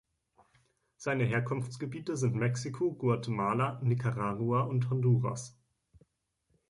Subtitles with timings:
[0.97, 5.55] Seine Herkunftsgebiete sind Mexiko, Guatemala, Nicaragua und Honduras.